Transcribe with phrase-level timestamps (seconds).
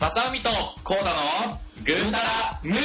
[0.00, 0.48] まさみと
[0.82, 1.18] コーダの
[1.84, 2.80] ぐーたらムーボー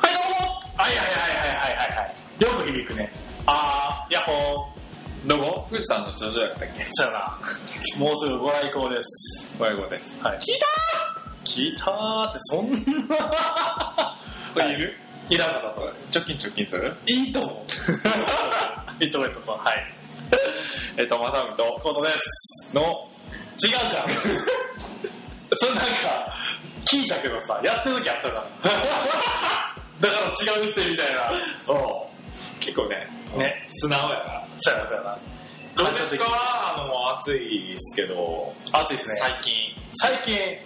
[0.00, 0.62] はいどうも。
[0.76, 2.42] はいはいはいはいはいはいはい。
[2.42, 3.12] よく響くね。
[3.46, 5.28] あーヤッホー。
[5.28, 5.66] どこ？
[5.68, 6.86] 富士山の頂上やったっけ？
[6.92, 7.38] そうやな。
[7.98, 9.46] もうすぐご来光です。
[9.60, 10.10] 親子です。
[10.22, 10.38] はい。
[10.38, 10.66] 聞いた
[11.50, 12.78] 聞いたーってそんな。
[14.54, 14.94] これいる？
[15.28, 15.36] い。
[15.36, 15.77] らなかった。
[15.77, 15.77] と
[16.10, 16.94] 貯金貯金する？
[17.06, 17.66] いいと思
[19.00, 19.04] う。
[19.04, 19.94] いいと思うとはい。
[20.98, 22.70] えっと、まさみとコートです。
[22.74, 22.82] の、
[23.62, 24.06] 違うか
[25.52, 26.34] それなんか
[26.90, 28.42] 聞いたけどさやってる時あったから
[30.00, 31.32] だから違うってみたいな。
[31.74, 32.08] お
[32.60, 34.46] 結構ね、ね素直やから。
[34.58, 35.18] そうやなそうやな。
[35.76, 36.24] どうですか？
[36.28, 39.16] あの、暑いですけど、暑いですね。
[39.20, 39.54] 最近。
[39.92, 40.58] 最近。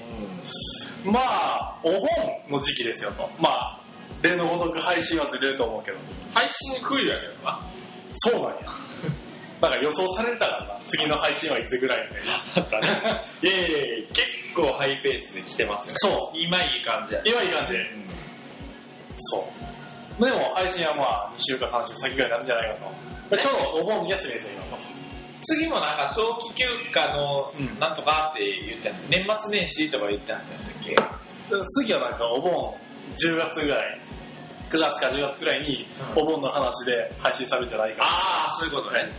[1.05, 2.09] まあお盆
[2.49, 3.29] の時期ですよと。
[3.39, 3.81] まあ
[4.23, 5.98] 例のごとく配信はずれると思うけど。
[6.34, 7.61] 配信クイズやけどな。
[8.15, 8.56] そうなんや。
[9.61, 12.09] なんか予想されてたからな次の配信はいつぐらい
[12.56, 12.89] みたいな。
[13.43, 15.93] いやいやいや結構ハイペースで来てますよ。
[15.93, 15.95] ね。
[15.98, 16.39] そう。
[16.39, 17.23] 今いい感じや。
[17.25, 17.75] 今いい感じ。
[19.17, 19.48] そ
[20.19, 20.25] う。
[20.25, 22.75] でも配信はまあ2週か3週先ぐらいになるんじゃないか
[23.31, 23.37] と。
[23.39, 24.78] ちょうどお盆休みですよ今
[25.45, 27.78] 次もなんか長期休暇のうん。
[27.78, 31.22] なんとかって言ってた年末年始とか言ってはったんだっけ？
[31.77, 32.75] 次はなんかお盆
[33.17, 34.01] 10月ぐらい
[34.71, 36.23] 9月か10月ぐらいにうん。
[36.23, 39.12] お盆の話で配信されるんじゃないかああそういうことね。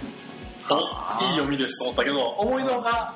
[0.69, 3.15] おいい読みですと思ったけど思いのほか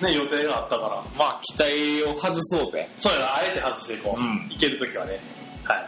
[0.00, 1.02] ね予定があったから。
[1.18, 2.88] まあ期待を外そうぜ。
[2.98, 4.48] そうやなあえて外していこう、うん。
[4.50, 5.18] 行けるときはね。
[5.64, 5.78] はい。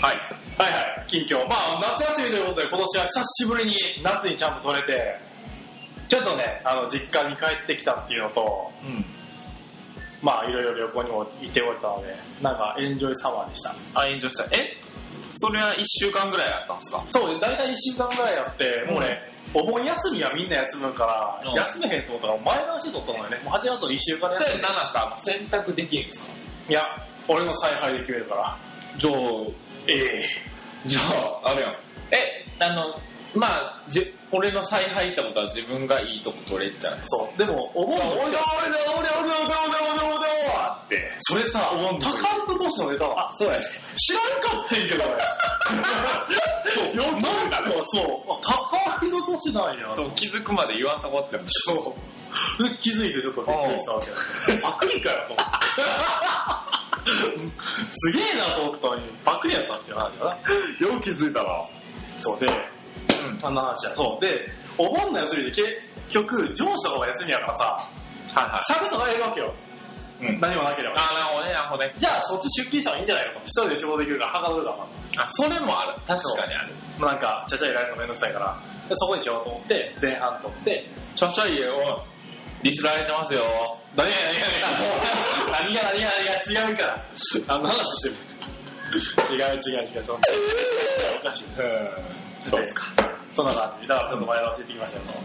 [0.00, 0.16] はい。
[0.58, 1.04] はいはい。
[1.06, 1.46] 近況。
[1.46, 5.20] まあ夏休みということで今年は久しぶりに夏にちゃんと取れて
[6.08, 9.04] ちょっとねあの実家に帰ってきたっていうのとうん。
[10.20, 13.70] まあいろいろ旅行にも行っておったのでなんかエンジョイサマーでした。
[13.94, 14.44] あ炎上した。
[14.56, 14.76] え？
[15.36, 17.04] それは1週間ぐらいやったんですか？
[17.08, 19.20] そうね大体1週間ぐらいやってもうね、
[19.54, 21.56] お盆休みはみんな休むから、うん。
[21.56, 23.38] 休めへんと思ったから前倒して取ったのよね。
[23.44, 26.32] もう8月の1週間でそれ何なんですか選択できるんですか
[26.68, 26.82] いや
[27.28, 28.58] 俺の采配で決めるから。
[28.96, 29.14] じゃあ
[29.86, 30.28] ええ
[30.86, 31.00] じゃ
[31.44, 31.70] ああれやん。
[32.10, 33.00] えあの
[33.34, 36.98] まあじ俺の再配ってことは自分がいいとこ取れちゃう。
[37.02, 37.38] そう。
[37.38, 40.18] でも思う俺だ俺だ俺だ俺だ俺だ俺だ俺
[40.48, 43.58] だってそれさ思う高ンプ都市のネタはそうや
[43.96, 45.12] 知らんかったんけど俺
[46.70, 48.06] そうなんかそう
[48.42, 55.16] 高ンプ都市なんやそう気づくまで言わんとこってそう気づいてちょっとびっくりしたわけパクリかよ
[57.88, 61.50] すげえなと思ったのにパクリやったっていう話だなよく気づいたな
[62.18, 62.46] そうで
[63.42, 63.94] あんな話や。
[63.94, 64.24] そう。
[64.24, 65.68] で、お盆の休みで結
[66.10, 67.64] 局、上司とかが休みやからさ、
[68.34, 69.54] はいはいサブとかやるわけよ。
[70.20, 70.96] うん何もなければ。
[70.98, 73.40] あなるほどねなるほどねじゃあそっち出勤した方がいいんじゃないかと。
[73.44, 74.86] 一人で仕事できるから、はかどるからさ。
[75.24, 78.58] あそれもある確かにあるまあなんか、ちゃちゃ入れられるのめんどくさいから、
[78.88, 82.04] でそこにしようと思って、前半取って、ちゃちゃいよ
[82.62, 83.44] リスられてますよ
[83.94, 84.12] 何が
[85.54, 86.10] 何が何が何が
[86.50, 87.06] 何が違うから、
[87.54, 88.14] あの話してる？
[89.30, 90.14] 違う違う違う、そ。
[90.14, 91.44] おかしい。
[92.40, 92.86] そうっすか
[93.32, 93.88] そんな感じ。
[93.88, 95.20] だからちょっと前倒しってきましたけど。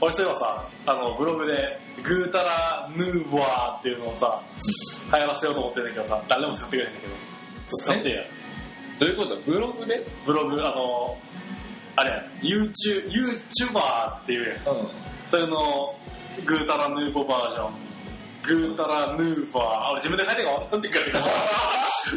[0.00, 4.40] 俺そういえばさ、あの、ブログで、グータラヌーボワーっていうのをさ、
[5.12, 7.12] 流行らせようと思ってるんだけどさ、誰でも使ってくれへんだけど、
[7.66, 8.22] 使ってや。
[9.00, 9.36] どういうこと？
[9.38, 10.06] ブログで？
[10.24, 11.18] ブログ、あの、
[11.96, 14.76] あれや、YouTube、YouTuber っていうやん。
[14.76, 14.88] うん
[15.26, 15.94] それの、
[16.46, 17.72] グータラヌーボバージョン。
[18.48, 19.64] グータラヌーバー。
[19.64, 21.28] あ、俺自分で書いてるかなんて言うか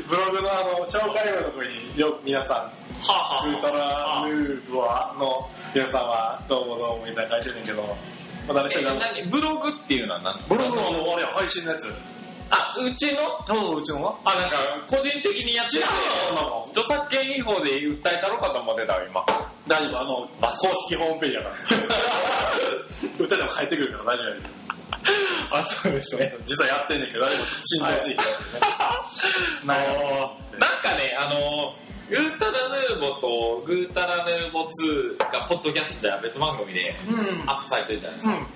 [0.08, 2.72] ブログのあの、紹介文のところに、よく皆さん、
[3.04, 7.96] はグータラヌーバーの皆さんは、どうもどうもみたいな書いてるんだけど、ま
[8.50, 10.40] あ、誰し何ブログっていうのは何？
[10.48, 11.86] ブログのあの、あれや、配信のやつ。
[12.54, 13.46] あうちの？
[13.48, 14.58] そううちのなあなんか
[14.90, 15.84] 個人的にやってて
[16.28, 16.70] そんなもん。
[16.72, 19.24] 著作権違法で訴えたろかと思ってたわ今
[19.68, 20.52] 大丈夫、あの、公
[20.90, 21.56] 式ホームページやから。
[23.26, 24.81] 歌でも帰ってくるから大丈夫。
[25.52, 28.18] あそうです実はやってんねんけど、誰もしていけないね。
[29.66, 30.58] なるほど。
[30.58, 31.76] なんかねあの
[32.10, 37.50] グータラヌーボとグータラヌーボ2がポッドキャストでは別番組でうん。
[37.50, 38.48] アップされてるじゃないですか、うん。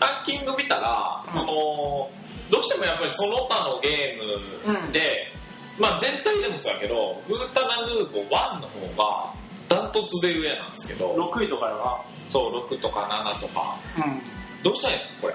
[0.00, 2.10] ランキング見たら、うんその
[2.48, 5.32] どうしてもやっぱりその他のゲームで、
[5.78, 9.32] まあ全体でもそうやけどグータラヌーボ1の方が
[9.68, 14.04] ダントツで上なんですけど6位とかよそう6とか7とかな。
[14.04, 14.22] うん。
[14.62, 15.34] どうしたらいいんですかこれ？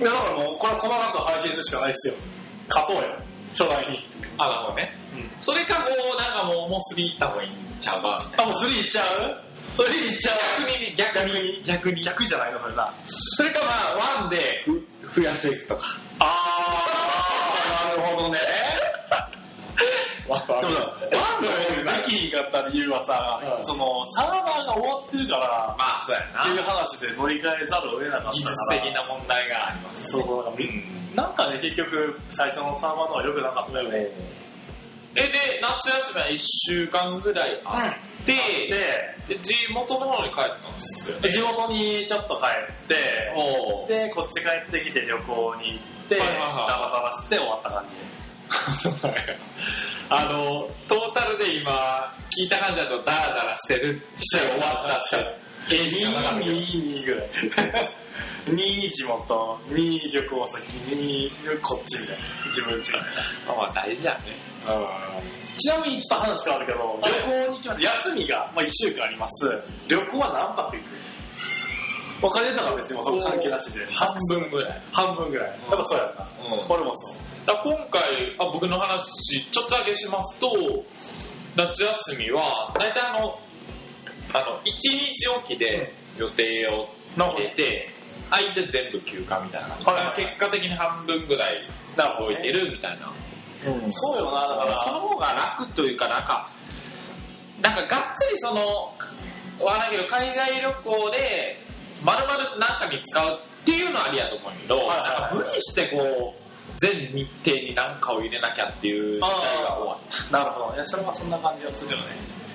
[0.00, 2.14] いや、だからもう、これは細かく配信するしかないっすよ。
[2.68, 3.08] 勝とうよ。
[3.50, 3.98] 初代に。
[4.38, 5.30] あなるほどねうん。
[5.40, 9.04] それかもうなんかもうもう3行った方がいいんちゃうかみたいあ、もう3いっちゃう？
[9.74, 10.36] それいっちゃう？
[10.62, 12.94] な逆に逆に逆に逆じゃないのそれな。
[13.06, 14.64] それかまあ1で
[15.02, 15.82] ふ増やしていくとか
[16.20, 18.38] あー、なるほどね。
[20.30, 26.62] ワンのできひんかった理由はさ、うんその、サーバーが終わってるから、まあ、そうやっていうな。
[26.62, 28.30] 話で乗り換えざるを得なかった。
[28.32, 31.16] 技術的な問題がありますそうそう、なんかうん。
[31.16, 34.08] なんかね、結局、最初のサーバーのは良くなかったよね。
[35.16, 35.30] え、で、
[35.60, 38.32] 夏休みは1週間ぐらいあって、
[39.28, 41.32] で、で、地元の方に帰ったんですよね。
[41.32, 42.46] 地元にちょっと帰
[42.84, 42.94] って、
[43.88, 47.96] で、こっち帰ってきて旅行に行って、ダラダラして終わった感じ。
[50.10, 51.70] あの、トータルで今、
[52.36, 55.22] 聞いた感じだとダラダラしてる、して終わったっ
[55.68, 55.74] て。
[55.74, 55.90] え、2、
[56.38, 57.30] 2、2ぐらい。
[58.46, 62.22] 2地元、2旅行先、2こっちみたいな。
[62.46, 63.02] 自分ちみたい
[63.46, 63.54] な。
[63.54, 64.20] まあ大事だね。
[65.56, 67.80] ちなみにちょっと話変わるけど、旅行に行きます。
[67.82, 69.62] 休みが、まあ、1週間あります。
[69.86, 72.26] 旅行は何泊行く？
[72.26, 73.86] お金とか別にもうそこ関係なしで。
[73.92, 74.82] 半分ぐらい。
[74.92, 75.48] 半分ぐらい。
[75.48, 76.28] やっぱそうやんな。
[76.56, 77.16] うん俺もそう。
[77.46, 78.02] だ今回
[78.38, 80.84] あ、僕の話、ちょっとだけしますと、
[81.56, 83.38] 夏休みは、大体あの、
[84.32, 87.90] あの、1日おきで予定をな入れて、
[88.30, 89.84] 相手全部休暇みたいな感じ。
[89.84, 91.66] はいはいはい結果的に半分ぐらい
[91.96, 93.12] なるほど置いてるみたいな。
[93.88, 94.98] そうよな、だかそら。
[94.98, 96.48] の方が楽というか、なんか、
[97.60, 98.94] なんかがっつりその、
[99.64, 101.60] わからんけど、海外旅行で、
[102.02, 110.74] まるまるなんかに使うっていうのはありやと思うけど、はいはいはいなんか無理してこう、全日程に何かを入れなきゃっていう時代が終わっなるほど。
[110.74, 112.04] いや、それはそんな感じがするよね。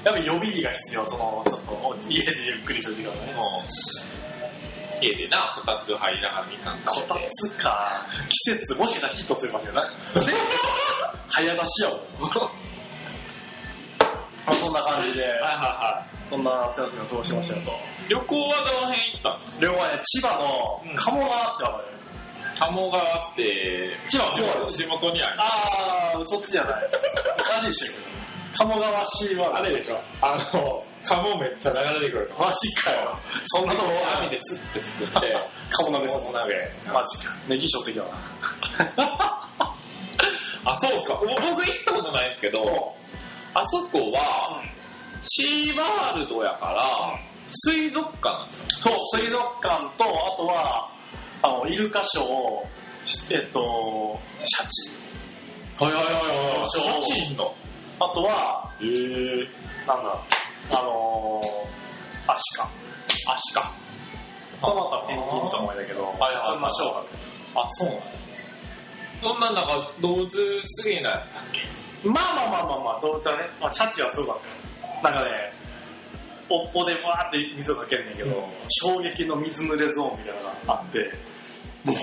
[0.04, 3.12] やっぱ予備日が必要、その、ちょっと、家でゆっくりする時間。
[3.26, 3.34] ね。
[3.34, 7.16] もう、家でな、こたつ入りながらみかんこた。
[7.30, 8.06] つか。
[8.30, 9.90] 季節、もしかしたらヒットするかもしれない。
[11.28, 12.00] 早出しやもん。
[14.46, 17.72] まあそんな感じで、はいはいはそんな夏休みを過ごしましたよと。
[17.72, 17.74] い。
[18.10, 19.66] 旅行はどの辺行ったんですか？
[19.66, 21.86] 両方はね、千葉のうん鴨川ってわかる
[22.58, 25.36] 鴨川って、千葉地元地元にある。
[25.40, 26.90] あー、そっちじゃない。
[27.44, 28.06] 感じしてるけど。
[28.58, 29.58] 鴨川シーワールド。
[29.58, 32.36] あれでしょあの、鴨めっちゃ流れてくるの。
[32.38, 33.20] マジかよ。
[33.46, 33.92] そんなとこ
[34.22, 35.38] 網ですって作って、
[35.72, 36.20] 鴨鍋です。
[36.20, 36.72] 鴨鍋。
[36.94, 37.34] マジか。
[37.50, 38.10] ネギショってきたな。
[40.66, 41.16] あ、そうですか。
[41.16, 42.96] 僕行ったことないんですけど、
[43.54, 44.64] あそこは、
[45.22, 47.20] シーワールドやから、
[47.52, 48.66] 水族館なんですよ。
[48.82, 50.95] そう、水族館と、あとは、
[51.46, 54.92] あの、イルカショー、えっと、シャチ。
[55.78, 56.70] はいはいはいはい。
[56.70, 57.54] シャチいんの
[58.00, 59.48] あとは、へえ。
[59.86, 60.24] なんだ、
[60.72, 62.64] あのー、アシカ。
[63.32, 63.86] アシカ。
[64.62, 68.02] またペンギンとかもいだけど、はいはいそんなショーがあそうなんや
[69.22, 70.28] そんななんか動物
[70.66, 75.14] すげえなやったっけまあまあまあまあまあ、動物はね、まあ、シャチはすごかったよ。
[75.14, 75.54] なんかね、
[76.50, 81.12] おっぽでわーって水をかけるんだけど、うん衝撃の水濡れゾーンみたいなのがあって、
[81.84, 81.96] もう、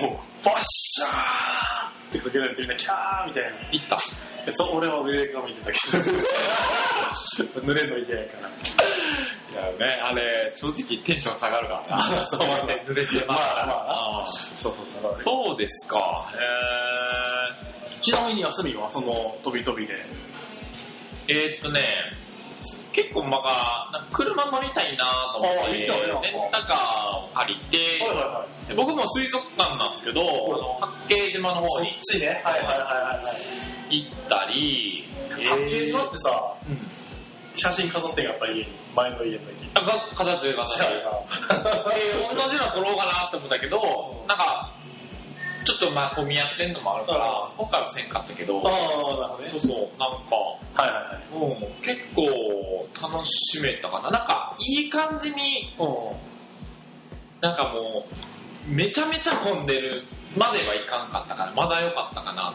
[0.45, 3.49] バッシャーってかけられてみんなキャーみたいな。
[3.71, 3.97] 行った。
[4.45, 5.97] でそ俺は上から見てたけ
[7.59, 8.49] ど、濡れるの嫌やから。
[8.49, 8.51] い
[9.55, 12.25] やね、あれ、正直テンション下がるからな。
[12.27, 13.37] そうま濡れてまあ
[13.67, 15.21] まああそうそうそう。
[15.21, 16.29] そうですか。
[16.33, 19.93] へちなみに休みはその飛び飛びで。
[21.27, 21.33] え。
[21.33, 21.79] えーっとね、
[22.91, 27.59] 結構まあ、車乗りたいなと思って、レンタカーを借り
[27.99, 28.67] て、はいはい。
[28.69, 32.41] で僕も水族館なんですけど、あの八景島の方にちね。
[32.43, 33.33] はいはいはいは
[33.89, 34.03] い。
[34.03, 36.77] 行ったり、八景島ってさ、うん。
[37.55, 38.67] 写真飾ってんやっぱ家に。
[38.95, 39.53] 前の家の時。
[39.75, 41.01] あか飾ってる飾ってる。
[42.33, 44.71] で、同じの撮ろうかなって思ったけど、なんか、
[45.63, 49.61] ちょっとまあ混み合ってんのもあるから、今回はせんかったけど、ああ、なるほどねそう。
[49.61, 50.35] そう、なんか、
[50.73, 51.63] はいはいはい。
[51.63, 54.11] うん、結構楽しめたかな。
[54.11, 55.73] なんか、いい感じに、
[57.41, 58.05] なんかも
[58.69, 60.03] う、めちゃめちゃ混んでる
[60.37, 62.53] まではいかんかったから、まだ良かったかな。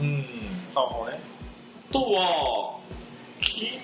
[0.00, 0.18] うん。
[0.74, 1.20] なるほどね。
[1.90, 2.78] あとは、
[3.40, 3.78] 昨日、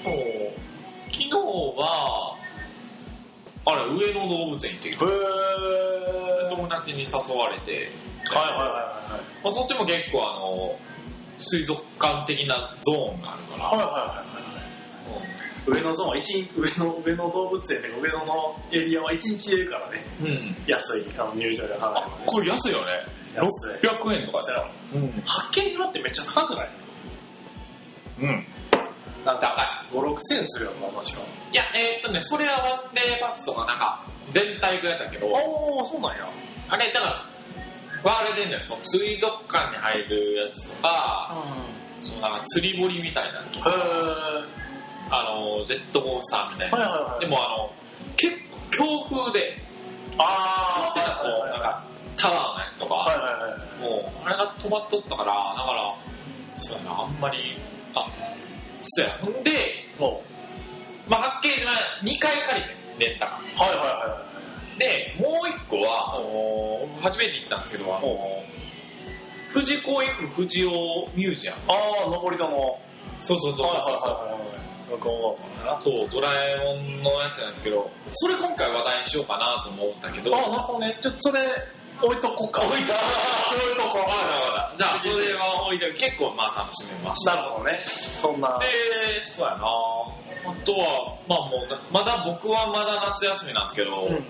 [1.11, 1.31] 昨日
[1.77, 2.38] は、
[3.71, 5.09] あれ、上野動物園行ってきたへ
[6.51, 7.93] 友達に誘われて、
[8.31, 9.45] はいはいはいはい。
[9.45, 10.79] まあ、そっちも結構あの、
[11.39, 14.29] 水族館的なゾーンがあるから、はいはいはい
[15.67, 20.03] 上野ゾーンは一日、上野、上野動物園で上野のエリアは一日入れるからね。
[20.19, 20.27] うん。
[20.29, 20.57] うん。
[20.67, 22.87] 安い、あの入場料払うあ、これ安いよね。
[23.35, 23.87] 安い。
[23.87, 24.69] 600円とかだよ。
[24.95, 25.23] うん。
[25.27, 26.71] 発見島ってめっちゃ高くない？
[28.23, 28.47] うん。
[29.25, 29.55] なんか、
[29.91, 30.13] 高い。
[30.13, 31.21] 5、6千するよな、確か。
[31.53, 36.29] いや、えーっとね、それはワンデーパスとかなんか、全体行くやつだけど、おー、そうなんや。
[36.69, 37.25] あれ、だから、
[38.05, 38.65] 割れてんのよ。
[38.65, 41.35] その水族館に入るやつとか、
[42.01, 44.45] そのなんか釣り堀みたいなのとへか、ー。
[45.11, 46.79] あの、ジェットコースターみたいな。
[46.79, 47.21] はいはいはい。
[47.21, 47.73] でもあの、
[48.17, 48.37] 結
[48.71, 49.59] 構強風で、
[50.19, 51.85] あ止まってたこう、なんか、
[52.17, 54.03] タワーのやつとか、はいはいはい。
[54.03, 55.95] もう、あれが止まっとったから、だから、
[56.57, 57.59] そうやな、あんまり
[58.83, 59.43] そうや。
[59.43, 59.53] で、
[59.99, 60.23] お
[61.09, 61.71] まあ、八景島
[62.03, 62.67] 2回借り
[62.99, 63.69] て、レンタカー。
[63.69, 64.29] はいはいは
[64.79, 68.59] で、もう一個は、あのー初めて行ったんですけど、あのー
[69.53, 70.71] 富士公 F 富士尾
[71.15, 71.59] ミュージアム。
[71.61, 71.63] い。
[71.69, 72.79] ああ、登り戸の。
[73.19, 73.67] そうそうそうそう。
[73.67, 74.35] はいはいは
[75.81, 75.83] い。
[75.83, 80.99] そう、ドラえもんのやつなんですけど、それ今回話題にしようかなと思ったけど、あ、なるほどね。
[81.01, 81.41] ちょっとそれ、
[82.03, 82.63] 置いとこうか。
[82.63, 84.01] 置いとこう置いとこう。
[84.01, 87.37] わかったわかったじゃあ、それは置いて結構まあ楽しめました。
[87.37, 87.81] なるほどね。
[87.85, 88.59] そんな。
[88.59, 88.67] で、
[89.35, 94.25] そうやなあとは、まあもうな、まだ僕はまだ夏休みなんですけど、うん。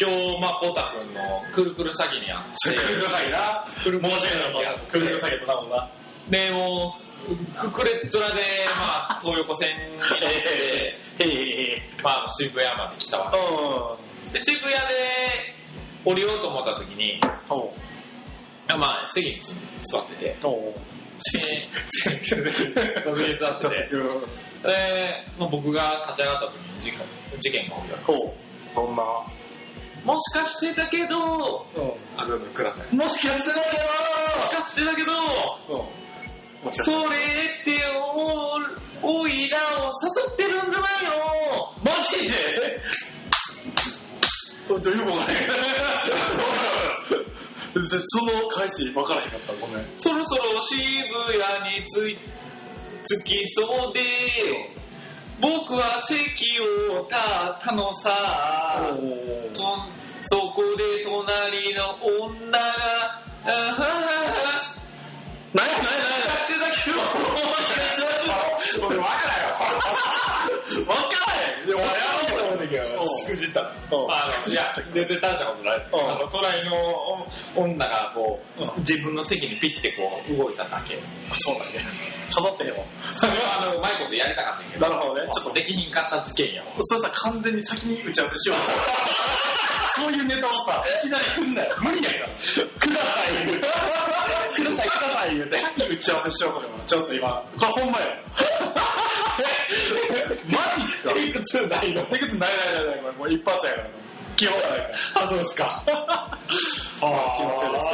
[0.00, 3.64] 今日、まあ、こうたくんのくるくる詐欺にあって、くるくる詐欺な。
[3.84, 4.82] くる申し訳ないな。
[4.88, 5.90] くるくる詐欺となもんな。
[6.30, 7.08] で、もう、
[7.54, 8.18] くくれっ面で、
[8.78, 11.08] まあ、東横線に乗って。
[12.02, 14.78] まあ、渋谷まで来たわけうで、渋谷で
[16.08, 17.20] 降りようと思った時に。
[18.68, 19.38] まあ、席に
[19.82, 20.36] 座ってて、
[21.18, 21.42] 席に
[23.38, 27.00] 座ってて、で、まあ、僕が立ち上がった時に事件
[27.40, 27.96] 事件が起きた。
[28.74, 29.02] どんな？
[30.04, 32.94] もしかしてだけど、うあ、どうぞください。
[32.94, 32.98] ん。
[32.98, 33.62] もしかしてだも
[34.46, 35.12] しかしてだけど、
[36.72, 36.90] そ。
[36.92, 37.00] れっ
[37.64, 41.72] てお、おいらを誘ってるんじゃないの？
[41.84, 42.32] マジで？
[44.68, 45.34] これどういうことね
[48.10, 49.84] その返し分からへんかったごめん。
[49.96, 50.78] そろそろ渋
[51.58, 52.18] 谷に着い
[53.04, 54.00] 着きそうで、
[55.40, 58.10] 僕は席を立ったのさ。
[59.52, 59.62] と
[60.22, 62.64] そこで隣の女が、
[63.44, 64.74] あははは、
[65.54, 65.88] 何や何や
[66.44, 67.08] してだけど、何
[68.28, 68.36] や
[68.86, 69.56] 俺分からんよ
[70.84, 73.72] 分からへんでもやろうと思うんだけどしくじったの。
[74.10, 74.62] あの、いや、
[74.92, 75.86] 出てたじゃん、ない。
[75.92, 77.26] あの、隣の
[77.56, 80.98] 女がこう、自分の席にピッてこう、動いただけ。
[81.34, 81.84] そうだね
[82.28, 84.88] 刺さってへんわそれはあの、うまいことやりたかったけど。
[84.88, 86.68] なるほどねちょっとできひんかった事件やわ。
[86.80, 88.58] それさ完全に先に打ち合わせしよう
[90.00, 92.28] そういうネタをさいきなり来んなよ無理やから
[92.78, 93.10] くださ
[93.42, 93.78] いくださ
[94.56, 95.56] いください言うて
[95.88, 98.04] 打ち合わせしようそれはちょっと今これほんまよ
[100.50, 103.86] マジかテイク2ないのテクスないないないないもう一発やから
[104.36, 105.82] 基本ないあ、そうですか。
[105.88, 107.86] あ気のせいです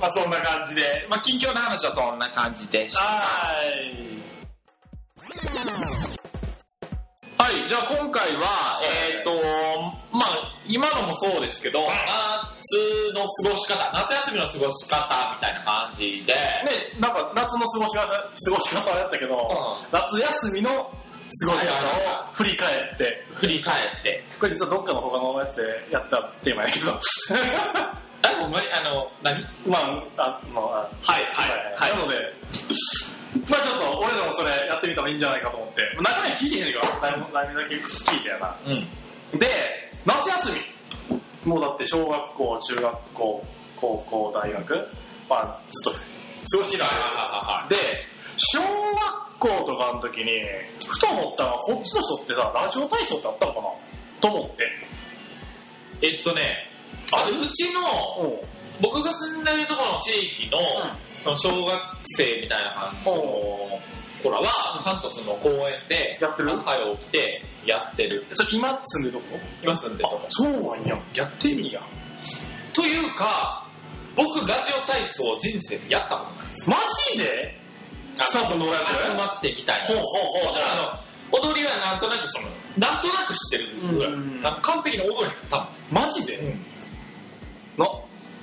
[0.00, 3.00] まあそんな感じで、まあ近況の話はそんな感じでした。
[3.00, 4.04] はい
[7.44, 8.80] はい、じゃあ今回は、
[9.12, 9.28] えっ、と、
[10.16, 26.92] まあ今のもそうですけど、夏の過ごし方、夏休みの過ごし方みたいな感じで、ね、なんか夏の過ごし方、過ごし方はやったけど、う夏休みの過ごし方を振り返って、振り返って、これ実はどっかの他のやつでやったテーマやけど、
[28.24, 29.44] あ、ほんまに、あの、何？
[29.66, 30.88] まあ、あ、まあ、は
[31.20, 31.90] い、はい、はい。
[31.90, 32.16] なので、
[33.48, 38.56] まあちょっと俺らもそれやってみたらいいんじゃないかと思って、中身は聞いてへんねんけど、何何だけ聞いてやな。
[38.66, 39.38] うん。
[39.38, 39.46] で、
[40.04, 40.74] 夏休み。
[41.44, 44.88] もうだって小学校、中学校、高校、大学、
[45.28, 47.16] まあずっと過ごしなはい、はい、は
[47.58, 47.68] い、はい。
[47.68, 47.76] で、
[48.36, 50.32] 小学校とかの時に、
[50.86, 53.68] ふと思ったのは、こっちの人ってさ、ラジオ体操ってあったのかな？
[54.20, 54.68] と思って。
[56.02, 56.42] えっとね、
[57.12, 57.80] あのうちの、
[58.20, 58.54] うん。
[58.80, 60.58] 僕が住んでるところの地域の、
[61.22, 61.80] その小学
[62.16, 63.80] 生みたいな感じの
[64.22, 66.52] 子らは、ちゃんとその公園で、やってる？
[66.52, 68.26] 朝早起きてやってる。
[68.32, 69.38] それ今住んでるとこ？
[69.62, 70.26] 今住んでるとこ。
[70.30, 70.98] そうなんや。
[71.14, 71.82] やってみや。
[72.72, 73.66] というか、
[74.16, 76.70] 僕ラジオ体操人生でやったことないです。
[76.70, 76.76] マ
[77.12, 77.60] ジで？
[78.16, 79.86] スタッフのやつ集まってみたいな。
[79.86, 80.06] ほうほう
[80.46, 81.02] ほうだからあ
[81.32, 84.60] の、踊りはなんとなくその、なんとなく知ってるぐらい。
[84.62, 86.36] 完璧に踊れへん、多マジで？
[87.76, 87.84] 分。
[87.84, 87.86] な、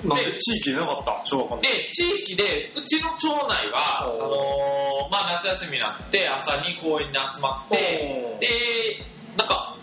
[0.04, 1.22] なんでで地域でなかった？
[1.26, 7.78] 小学校ので、地域で、うちの町内は、あのーまあ、夏休みになって、朝に公園に集まって、
[8.40, 8.48] で、
[9.38, 9.76] なんか、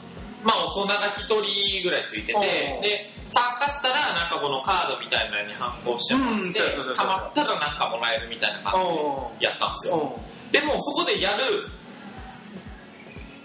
[0.42, 2.40] まあ、大人が一人ぐらいついてて、
[2.82, 10.16] で、参加したら、なんかこのカードみたいなのに反抗してもらって、うんそうそうそうそうハマったらなんかもらえるみたいな感じおでやったんですよ。
[10.16, 10.50] うん。
[10.52, 11.44] でも、そこでやる、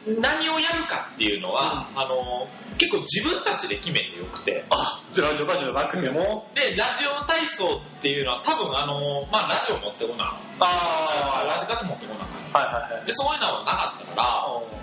[0.05, 12.59] 何をやるかっていうのは、あのー結構自分たちで決めてよくて、あ、じゃあラジオ体操じゃなくても、で、ラジオ体操っていうのは多分あのーまあ、ラジオ持ってこな、あラジカル持ってこなかった。
[12.59, 13.05] はいはいはい。
[13.05, 14.23] で、そういうのはなかったから、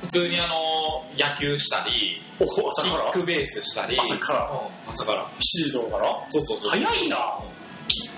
[0.03, 4.55] 普通にあのー野球したり、キックベースしたり、朝からう
[4.89, 5.27] ん朝から。
[5.27, 6.27] 7時とかから？
[6.31, 6.71] そうそうそう。
[6.71, 7.17] 早いな。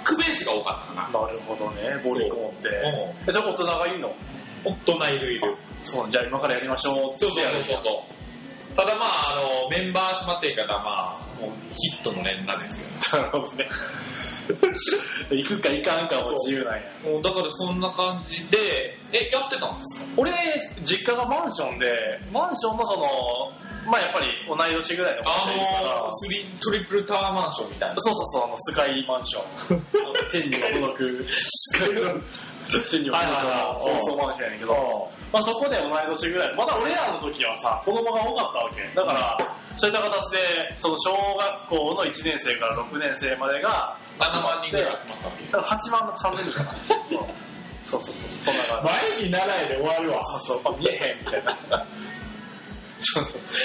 [0.05, 1.21] キックベースが多かったかな。
[1.27, 2.69] なるほどね、ボール持って。
[2.69, 2.75] うん
[3.29, 4.15] えじゃあ大人がいいの？
[4.65, 5.57] 大人いるいる。
[5.83, 8.05] そう、じゃあ今からやりましょうってそうそうそうそ
[8.73, 8.77] う。
[8.77, 12.87] ただまあ、あの、メンバー集まってるから、まあ、もうヒットの連打ですよ。
[13.21, 13.69] なるほどね。
[15.31, 16.83] 行くか行かんかも自由なんや。
[17.05, 20.07] もうだからそんな感じで、え、やってたんですか？
[20.17, 20.33] 俺、
[20.83, 23.07] 実家がマンションで、マンションのその、
[23.87, 28.01] まあやっぱり同い年ぐらいのあ子がいるからの、スリトリプルタワーマンションみたいな。
[28.01, 29.45] そうそうそう、あの、スカイマンション。
[29.71, 32.23] あの天にも届く、スカイマン
[32.91, 38.83] 天にも届くはいはいはい高層マンションやねんけど、まあそこで同い年ぐらい、まだ俺らの時はさ、子供が多かったわけ。
[38.95, 40.39] だから、そういった形で、
[40.77, 45.45] その小学校の1年生から6年生までが、7万人ぐらい集まったわけ。
[45.45, 46.75] だから8万3年かな。
[47.85, 49.11] そうそうそうそう、そんな感じ。
[49.11, 50.25] 前に習いで終わるわ。
[50.25, 51.87] そうそう、あ、見えへんみたいな。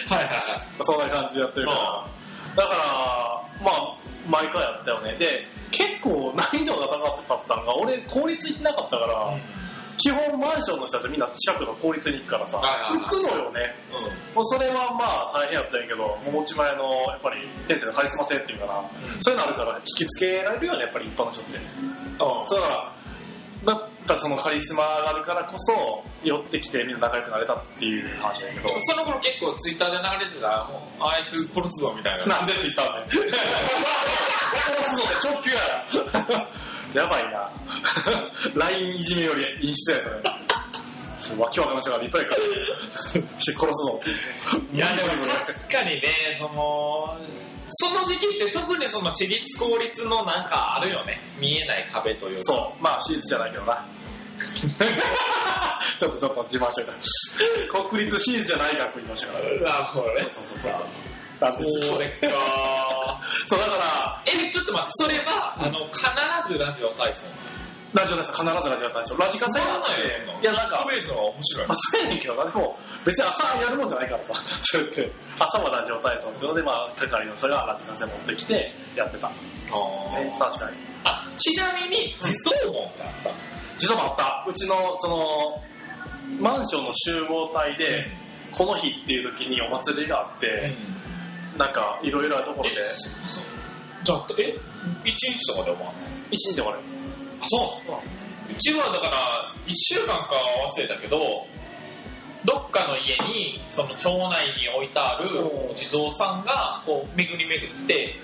[0.10, 0.44] はいはいはい。
[0.82, 2.63] そんな感じでやってるから。
[2.63, 2.84] だから、
[3.63, 5.15] まあ、毎回やったよね。
[5.17, 9.38] で、結構難易度が高かったのが、俺、公立行ってなかったから、
[9.98, 13.75] 基本マンションの人たちみんな近くの公立に行くからさ、行くのよね。
[14.36, 21.60] もうそれはまあ大変やったんやけど、もう持ち前の、やっぱり、天性のカリスマ性っていうかな、うんそういうのあるから引きつけられるよね、やっぱり一般の人って。
[22.46, 22.94] そうだか
[23.65, 32.25] ら、だからそのカリスマがあるからこそ、寄ってきてみんな仲良くなれたっていう話だけど、その頃結構ツイッターで流れてた、もう、あいつ殺すぞみたいな。
[32.25, 33.07] なんでって言ったんだよ。
[33.09, 33.21] 殺
[35.19, 35.43] すので？
[35.43, 35.59] 直球や
[36.93, 37.01] な。
[37.01, 37.51] やばいな。
[38.55, 39.97] LINE いじめより陰湿や
[41.19, 41.41] それ。
[41.41, 42.41] わけわからん人がいっぱいいるから。
[43.31, 44.03] 殺すぞっ
[44.71, 44.75] て。
[44.75, 46.03] いやでも確かにね、
[46.39, 47.17] その、
[47.69, 51.19] その時期って特にその私立公立のなんかあるよね。
[51.39, 52.43] 見えない壁というか。
[52.43, 52.83] そう。
[52.83, 53.85] まあ、私立じゃないけどな。
[55.98, 57.89] ちょっとちょっと自慢しといた。
[57.89, 59.50] 国立私立じゃない学校にいましたから。
[59.50, 60.22] うわ、これ。
[60.22, 60.72] そうそうそう。
[61.39, 63.22] なんですこれか。
[63.46, 67.27] そう、だから、え、ちょっと待って、それは、あの、必ずラジオ体操。
[67.97, 68.31] ラジオです。
[68.31, 69.17] 必ずラジオ対象。
[69.17, 71.77] ラジカセがあって、いや、なんか、クイズは面白いまあ、。
[71.77, 79.27] そうやねんけどな、でも、別に朝やるもんじゃないからさ、 そうやって、朝はラジオ体操っていうので、まあ、係の人がラジカセ持ってきて、やってた。
[79.27, 80.77] あね、ー確かに。
[81.05, 83.31] あ、ちなみに、地蔵門ってあった。
[83.79, 84.45] 実はあった。
[84.47, 85.63] うちの、その、
[86.39, 88.05] マンションの集合体で、
[88.51, 90.75] この日っていう時にお祭りがあって、
[91.57, 92.86] なんか、いろいろなところで、え、
[93.27, 93.41] そ
[94.03, 94.55] じゃあ、え、
[95.03, 96.07] 一日とかで終わんの？
[96.29, 96.79] 一日で終わる。
[97.41, 97.91] あ、そう
[98.52, 99.17] うちはだから、
[99.65, 100.30] 一週間か
[100.67, 101.45] 忘れたけど、
[102.45, 108.15] どっかの家に、その町内に置いてあるおお地蔵さんが、こう、巡り巡って。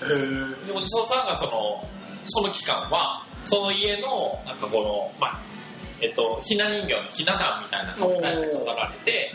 [0.66, 1.86] でお地蔵さんがその、
[2.26, 5.40] その期間は、その家の、なんかこの、まあ、
[6.00, 9.34] えっと、ひな人形のひな壇みたいな感じで飾られて、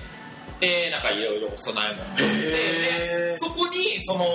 [0.59, 3.39] で、なんかいろいろお供え物をして、へー。
[3.39, 4.25] そこに、その、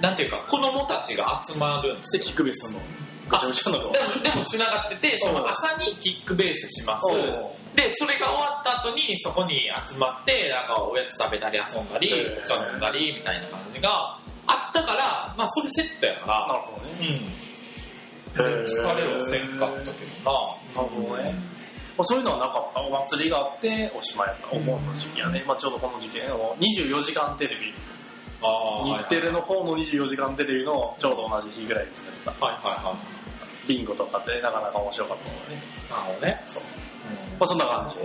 [0.00, 2.80] なんていうか、子供たちが集まるんですで、キックベースすんの。
[3.28, 3.92] ぐちゃぐちゃなの。
[3.92, 7.06] でも、でも繋がってて、その朝にキックベースします。
[7.76, 12.12] で、それが終わった後にそこに集まって、なんかおやつ食べたり遊んだり、
[12.42, 17.20] お茶飲んだりみたいな感じがあったから、まあそれセットやかなら、るほどね。
[18.34, 18.62] うん。
[18.62, 20.32] 疲れはせんかったけど
[20.74, 20.82] な。
[20.82, 21.34] なるほどね。
[21.96, 22.80] まあ、そういうのはなかった。
[22.80, 24.56] お祭りがあって、おしまいやった。
[24.56, 25.44] お盆の時期やね。
[25.46, 26.26] まあちょうどこの時期ね。
[26.26, 27.74] あの24時間テレビ。
[28.42, 32.30] ああ、日テレの方の24時間テレビのちょうど同じ日ぐらいに作った。
[32.30, 33.68] はいはいはい。
[33.68, 35.62] ビンゴとかってなかなか面白かったのね。
[35.90, 36.42] なるほどね。
[36.46, 36.62] そう。
[36.62, 37.96] うんまあそんな感じ。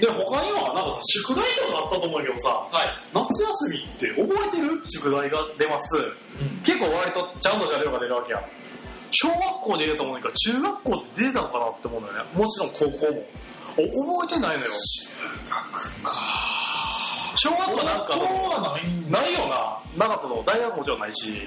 [0.00, 2.88] で、他にはなんか宿題とかあったと思うけどさ、はい。
[3.14, 4.80] 夏休みって覚えてる？
[4.84, 5.96] 宿題が出ます。
[5.96, 8.42] うん結構割とちゃんとした量が出るわけやん。
[9.12, 12.20] 小学校で出ると思うんだけど、中学校で出てたのかなって思うのよね。
[12.34, 13.24] もちろん高校も。
[13.78, 14.70] お覚えてないのよ。
[16.02, 16.75] か
[17.36, 18.16] 小学校なんか
[19.08, 19.78] ないよな。
[19.96, 20.42] なかったの。
[20.44, 21.30] 大学ももちろんないし。
[21.30, 21.46] うん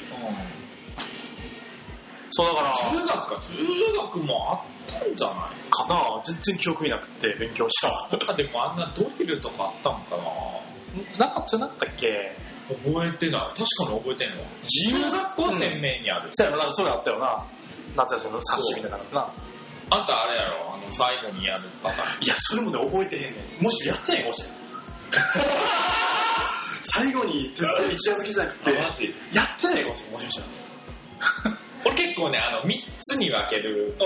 [2.31, 3.57] そうだから、中学か、中
[3.97, 5.35] 学もあったんじゃない
[5.71, 8.07] かな全然記憶見なくて勉強した。
[8.15, 12.35] なんかでもあんなドリルとかあったんかななんかそれなったっけ？
[12.85, 13.57] 覚えてない。
[13.57, 14.35] 確かに覚えてんの。
[14.61, 16.29] 自由中学校鮮明にある。
[16.33, 17.43] そうやろ、なんかそれあったよな。
[17.97, 19.33] 夏休みの冊子みたいなのな。
[19.89, 22.23] あんたあれやろ、あの、最後にやるパターン。
[22.23, 23.63] いや、それもね、覚えてへんねん。
[23.63, 24.51] もしやってないかもしれん。
[26.81, 30.43] 最後に徹夜一夜漬けじゃなくて、やってないかもしれん、もしかした
[31.83, 34.05] これ 結構ね、あの、3つに分けるら。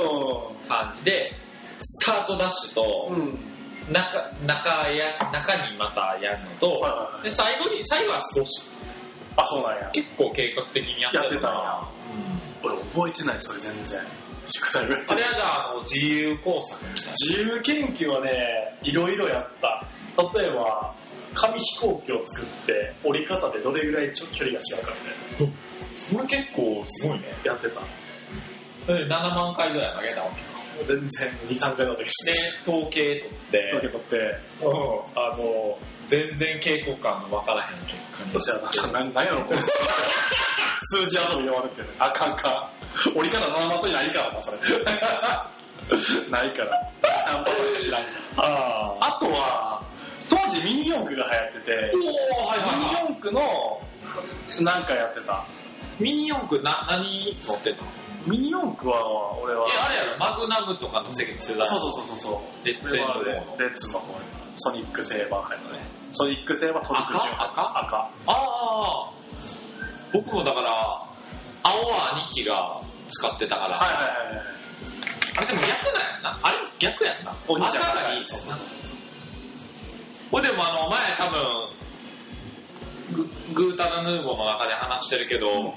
[0.67, 1.33] 感じで、
[1.79, 3.15] スタートダッシュと、うん。
[3.15, 3.39] うん。
[3.91, 8.63] 中、中や、中にまたやるのと、はいで、最後に、最後は少し、
[9.35, 9.89] あ、そうなんや。
[9.91, 11.79] 結構計画的にやってやってたんや
[12.63, 14.01] うん俺覚えてない、それ全然。
[14.45, 14.95] 宿題が。
[15.07, 17.11] あれはじゃあ、あの、自由工作みたいな。
[17.13, 19.85] 自由研究はね、いろいろやった。
[20.35, 20.93] 例えば、
[21.33, 24.93] 紙飛行機を作って、折り方でどれぐらいちょ距離が違うか
[25.39, 25.53] みたい
[25.95, 27.25] それ結構すごいね。
[27.43, 27.51] な。
[27.51, 27.81] やってた。
[28.85, 30.43] で7万回ぐらい投げたわけ。
[30.85, 32.33] 全然2、3回の時で、
[32.67, 34.37] 統計取って、受け取って、
[35.15, 38.39] あの、全然傾向感の分からへん結果にそ。
[38.39, 41.87] したらな、ななんやろ、これ数字遊びで終わるってね。
[41.99, 42.71] あかんか
[43.13, 43.17] ん。
[43.17, 44.57] 折り方のままとにないからな、それ。
[46.29, 46.91] ないから。
[47.27, 48.47] 3パターンしか知らんから。
[48.47, 49.83] ああとは、
[50.29, 53.05] 当時ミニ四駆が流行ってて、はいはいミニはい。
[53.07, 53.81] 四駆の、
[54.61, 55.45] なんかやってた。
[55.99, 57.91] ミニ四駆な、何乗ってたの？
[58.25, 61.43] ミニ四駆は、俺は、え、あれやろ、マグナムとか乗せてた。
[61.43, 62.67] そうそうそうそうそう。
[62.67, 64.13] レッツエンドレッツの方
[64.57, 65.79] ソニックセーバー入るのね。
[66.13, 67.43] ソニックセーバートリプル純赤？
[67.43, 67.97] 赤赤。
[67.97, 69.11] ああ、
[70.13, 70.69] 僕もだから、
[71.63, 74.45] 青は兄貴が使ってたから、はいはいはいはい。
[75.35, 76.39] あれでも逆なんやな。
[76.43, 77.35] あれ逆やんな。
[77.47, 78.67] お兄ちゃん赤がいいそうそうそう
[80.33, 81.69] これでもあの、前多分、
[83.53, 85.75] ググータラヌーボーの中で話してるけど、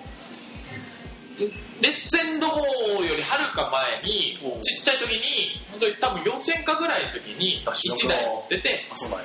[1.83, 9.25] レッツエンドよりはるか前にうん、ちっちゃい時に、本当に多分幼稚園かぐらいの時に、1台持ってて、あ、そうなんや。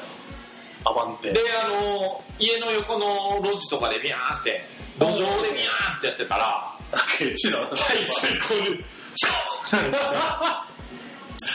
[0.83, 1.31] アバンテ。
[1.31, 4.65] で、あの、家の横の路地とかでビャーって、
[4.99, 6.77] 路上でビャーってやってたら、
[7.17, 7.67] ケチだな。
[7.67, 8.83] タイツイコル、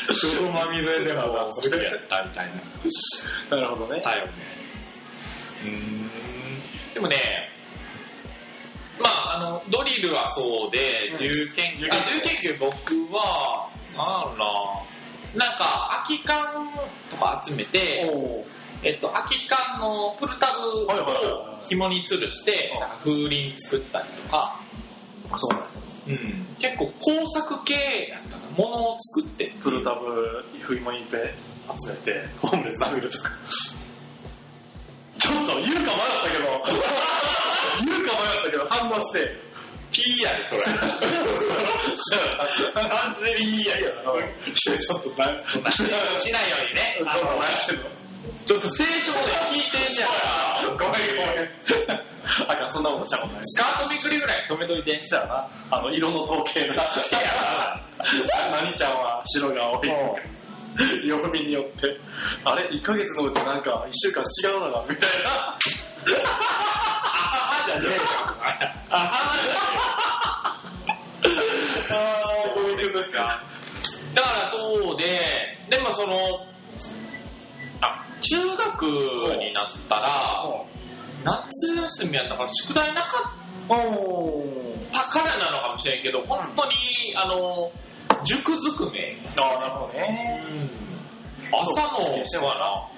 [0.09, 2.51] 泥まみれでも、それやったみたい
[3.51, 3.57] な。
[3.57, 4.01] なるほどね。
[4.03, 4.33] だよね。
[5.65, 6.11] うーん。
[6.95, 7.17] でもね、
[8.99, 16.71] まあ、あの、ドリルはそうで、うん銃研究、銃研究あ、銃研究僕は、なんな、なんか、空き缶
[17.11, 18.45] とか集めて、お
[18.83, 24.61] えっと、空き缶のプルタブを紐に吊るしてう、んなんか風鈴作ったりとか、
[25.31, 25.76] あ、そうなんや。
[26.09, 27.75] うん、結構工作系
[28.11, 28.45] やったな。
[28.57, 29.53] 物を作って。
[29.61, 31.35] プルタブ、フイモニペ
[31.83, 33.31] 集めて、ホームレス殴るとか。
[35.19, 35.87] ちょっと言うか迷っ
[36.23, 36.45] たけど、
[37.85, 39.47] 言うか迷ったけど、反応して。
[39.93, 40.63] P やで、それ。
[42.75, 43.91] 完全に P やけど。
[44.53, 45.27] ちょっとな、
[45.73, 45.83] し
[46.33, 47.01] ないようにね。
[47.07, 47.23] あの
[48.47, 49.19] ちょっと聖書で
[49.51, 50.13] 聞いてんやか
[50.63, 51.23] ら、ごめんご
[51.89, 52.06] めん。
[52.49, 53.43] あかん、そんなことしたことない。
[53.45, 55.01] スカートめくりぐらい止めといて。
[55.05, 55.49] そうやな。
[55.71, 56.75] あの、色の統計な。
[58.63, 59.89] 何ちゃんは白が多い。
[61.09, 61.99] 曜日 によって。
[62.45, 65.31] あれ ?1 ヶ月のうちなんか1週間違うのが、みたいな。
[65.31, 65.59] あ
[67.63, 68.05] はじゃねえか。
[68.91, 70.61] あは
[71.91, 73.13] あー、ごめんなさい。
[74.15, 75.05] だからそうで、
[75.71, 76.47] でもその、
[77.81, 78.83] あ、中学
[79.39, 80.45] になったら、
[81.25, 83.33] 夏休みやったから宿題なか
[83.69, 86.73] おったからなのかもしれんけど、本当に、
[87.17, 87.71] あの、
[88.25, 89.17] 塾ずくめ。
[89.37, 90.43] あー、なるほどね。
[91.53, 92.17] 朝の、
[92.59, 92.97] な。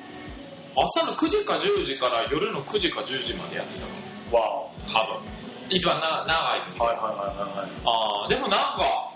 [0.76, 4.38] 朝の9時か10時から夜の9時か10時までやってたの。
[4.38, 4.70] わお。
[4.92, 5.38] 多分。
[5.70, 6.80] 一番な長い時。
[6.80, 7.70] はいはいはいはい。
[7.84, 9.12] ああ、でもなんか、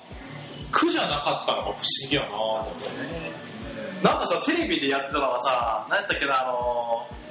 [0.72, 4.02] 苦じゃなかったのが不思議やなと思って。
[4.02, 7.22] なんかさ、テレビでやってたのはさ、何やったっけな、あのー、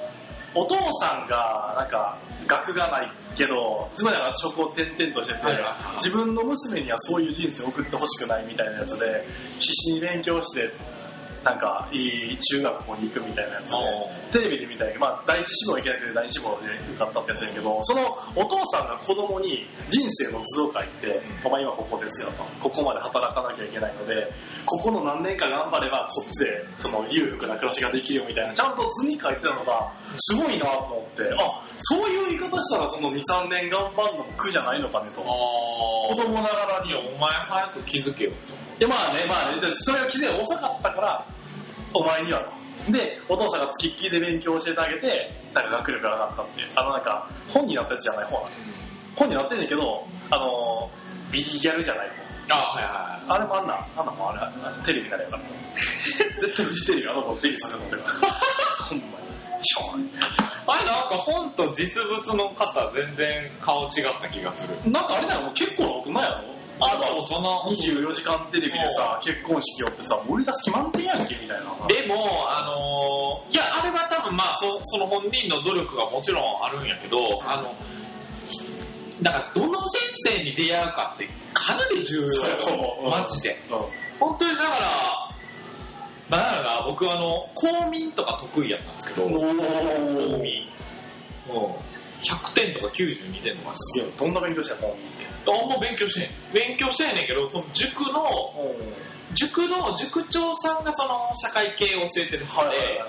[0.53, 5.39] お父さんが、なんか、学がないけど、妻が職を転々としてて、
[5.97, 9.25] 自分の娘にはそういう人生を送ってほしくないみたいなやつで、
[9.59, 10.73] 必死に勉強して、
[11.43, 13.71] なんか、いい中学校に行くみたいなやつ
[14.32, 18.01] で、テレビで見たんやけど、まあ、第一志望行けなくて第二志望で受かったってやつやけど、その
[18.36, 24.32] お父さんが子供に人生の図を書いて、お前今ここですよと、ここまで働かなきゃいけないので、
[24.65, 35.21] ここの何年か頑張ればこっちでその裕福な暮らしができるよみたいな、ちゃんと図に書いてたのが、すごいなと思って、あ、そういう言い方したらその2、3年頑張るのも苦じゃないのかねと。
[35.21, 36.23] あ子あ。
[36.23, 38.70] 供ながらにお前早く気づけよと。
[38.82, 41.28] で、まあね、まあね、でそれが気づいたら遅かったから、
[41.94, 42.39] お前には
[42.88, 42.91] と。
[42.91, 46.67] で、お父さんが付きっきりで勉強教えてあげて、なんか学力が上がったっていう。
[46.76, 48.50] あのなんか、本になったやつじゃない方なの。
[49.15, 52.56] 本になってんねんけど、あのー、ビリギャルじゃない方。
[52.56, 53.38] あはいはいはい。
[53.38, 55.44] あれもあんな、あんなもんあれ、あテレビになれやから。
[56.39, 58.34] 絶対フジテレビあの子デビューさせると思ってるから。
[58.89, 59.12] ほんまに。
[59.62, 60.32] しょうがない。
[60.65, 63.89] あれなんか本と実物の方全然顔違っ
[64.20, 64.91] た気がする。
[64.91, 67.41] なんかあれだよ、もう結構な大人やろあと大人。
[67.91, 71.63] 24時間テレビでさ、結婚式をってさ、売り出す気満点やんけ、みたいな。
[71.88, 77.76] でも、あのーいや、あれは多分まあそ、その本人の努力がもちろんあるんやけど、あの、
[79.22, 80.02] だからどの先
[80.38, 83.60] 生に出会うかってかなり重要そうやと思ううんマジで。
[83.70, 83.78] うん。
[84.20, 84.70] 本当にだか
[86.30, 90.67] ら、なんやろな、僕はあの、公民とか得意やったんですけど、公お民。
[91.50, 91.76] う、
[92.21, 94.95] 100点とか92点とかすげえ、どんな勉強したの？
[95.47, 96.29] あんま勉強してん。
[96.53, 98.73] 勉強してんねんけど、その塾の、
[99.34, 103.01] 塾の塾長さんがその社会系を教えてる人で。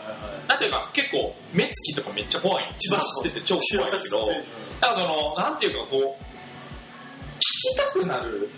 [0.49, 2.75] なんていうか結構目つきとかめっちゃ怖い。
[2.77, 6.25] 千葉知ってて超怖いけど、なんかその、なんていうかこう、
[7.37, 8.51] 聞きたくなる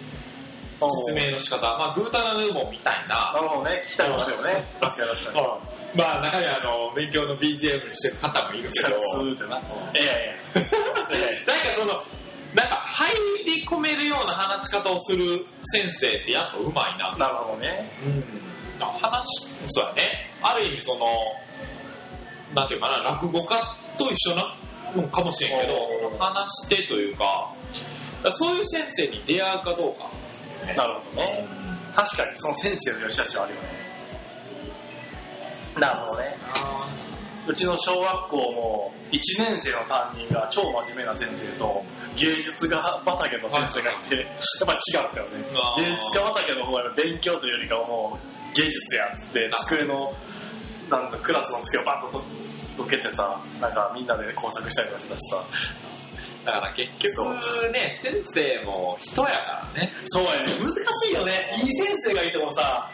[1.06, 4.64] 説明の仕方、まあグータナヌーボンみたいな、なるほどね、聞きたいもあるよね。
[4.80, 5.73] 確かに確かに。
[5.96, 9.58] まあ中にはあの、勉強の BGM にしてる方もいるけど、スーな。
[9.58, 9.62] い
[9.94, 10.60] やいや。
[10.60, 10.74] なんか
[11.76, 12.02] その、
[12.54, 13.14] なんか入
[13.46, 17.16] り込めるような話し方をする先生ってやっぱうまいな。
[17.16, 17.90] なるほどね。
[18.04, 18.24] うん。
[18.80, 20.30] 話、そうやね。
[20.42, 21.06] ある意味その、
[22.54, 23.56] なんていうかな、落語家
[23.96, 24.56] と一緒な
[24.96, 27.52] のかもしれんけど話してというか、
[28.32, 30.10] そういう先生に出会うかどうか。
[30.76, 31.46] なるほどね。
[31.94, 33.68] 確かにその先生の良し悪しはあるよね。
[35.78, 36.36] なるほどね。
[37.46, 41.84] うちの小学校も1年生の担任が超真面目な先生と
[42.16, 44.26] 芸術が畑の先生がいて、やっ
[44.66, 45.44] ぱ違ったよね
[45.76, 50.14] 芸術家畑の方が勉強というよりかはもう芸術やっつって机の、
[50.88, 52.24] なんかクラスの机をバッと
[52.78, 55.44] どけてさ、なんかみんなで工作したりとかしたしさ。
[56.46, 59.92] だから結局ね、先生も人やからね。
[60.04, 60.52] そうやね。
[60.60, 61.52] 難しいよね。
[61.62, 62.90] いい先生がいてもさ、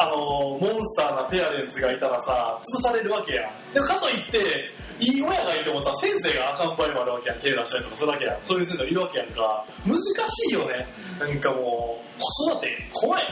[0.00, 3.74] あの、モンスターなペアレンツがいたらさ、潰されるわけやん。
[3.74, 7.40] でもかといって、いい親がいてもさ、先生が赤ん坊にもあるわけやん。
[7.40, 8.38] 手出したりとかするわけやん。
[8.42, 9.66] そういう先生がいるわけやんか。
[9.84, 10.86] 難しいよね。
[11.18, 13.22] なんかもう、子育て怖い。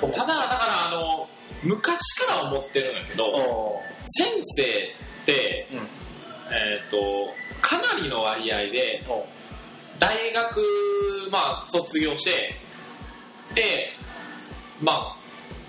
[0.00, 1.28] ただ、だからあの、
[1.64, 5.78] 昔から思ってるんやけど、先生って、うん。
[6.54, 9.26] えっ、と、かなりの割合で、お
[9.98, 10.60] 大学、
[11.30, 12.54] まあ、卒業して、
[13.54, 13.92] で、
[14.80, 15.21] まあ、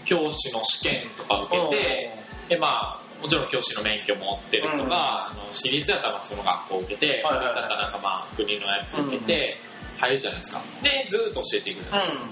[0.06, 2.18] 教師の試験とか受けて、
[2.50, 9.58] で、まあ、もちろん教師の免許持ってる人が、うんあの私立やったらその学校受けて、はいはいはい公立やったらなんかまあ、国のやつ受けて、
[9.98, 10.62] 入るじゃないですか。
[10.82, 12.24] で、ずっと教えていくじゃないですか。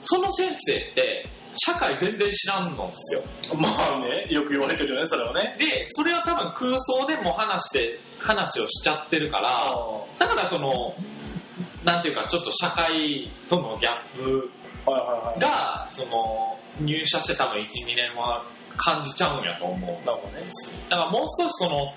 [0.00, 3.22] その先生って、社会全然知らんのっすよ。
[3.54, 3.60] うん。
[3.60, 5.56] まあね、よく言われてるよね、それはね。
[5.58, 9.48] で、それは多分空想でも話して、話をしちゃってるから、
[10.18, 10.94] だからその、
[11.84, 14.50] なんていうか、ちょっと社会とのギャップ。
[15.38, 18.44] が、その、入社して多分1、2年は
[18.76, 20.06] 感じちゃうんやと思う。
[20.06, 20.46] なるほどね。
[20.88, 21.94] だからもう少しその、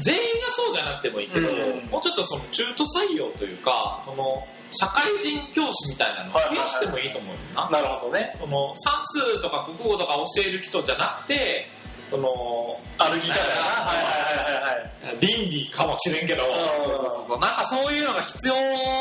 [0.00, 1.56] 全員がそうじゃなくてもいいけど、うん
[1.90, 7.70] もうちょっとその中途採用というか、その、社会人教師みたいなのを増やしてもいいと思うよな。
[7.70, 8.36] なるほどね。
[8.40, 11.68] その、算数とか国語とか教える人じゃなくて、
[12.10, 13.62] その、歩き方やな。
[13.82, 15.18] はいはいはいはい。
[15.20, 18.54] 倫理かもしれんけど、うなんかそういうのが必要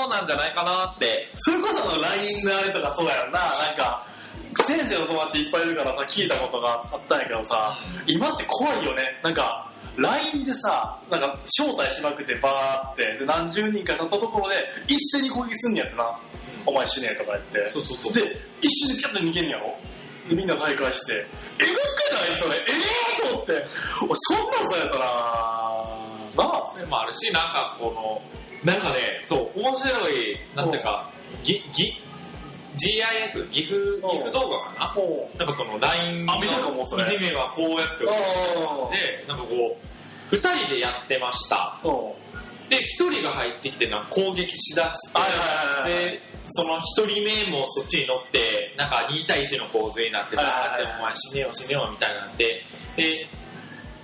[0.07, 1.31] なんじゃないかなって。
[1.35, 3.39] それこそあの LINE のあれとかそうやんな。
[3.39, 4.05] なんか、
[4.67, 7.77] 先生の友達いっぱいいるからさ、聞いたことがあったんやけどさ、
[8.07, 9.03] 今って怖いよね。
[9.21, 14.55] なんか、LINE でさ、なんか招待しまくってバーって、で何十人か経ったところで、
[14.87, 16.19] 一斉に攻撃すんねやってな。
[16.65, 17.71] お前死ねえとか言って。
[17.71, 18.13] そうそうそう。
[18.13, 18.21] で、
[18.61, 19.77] 一瞬でピャッと逃げんやろ
[20.27, 21.25] でみんな大会して、
[21.59, 21.75] えぐく
[22.13, 22.61] ないそれえ
[23.23, 23.53] えー、と思って。
[24.01, 25.05] 俺、そんなんされたら、
[26.35, 26.71] なあ。
[26.73, 28.21] それもあるし、なんかこ
[28.65, 31.09] の、なんかね、そう、面白い、なんていうか、
[31.43, 32.01] ぎ、ぎ、
[32.75, 34.93] GIF、岐阜、岐阜動画かな？
[34.95, 39.77] もなんかその LINE のいじめはこうやってう、で、なんかこ
[40.31, 41.79] う、二人でやってました。
[41.83, 41.87] う。
[41.87, 42.69] ん。
[42.69, 45.13] で、一人が入ってきてな攻撃しだし
[45.85, 46.09] て。
[46.09, 52.63] で、その一人目もそっちに乗って、なんか2対1の構図になって、はいはいはいでもお前死ねよ死ねよみたいになって、
[52.97, 53.27] で、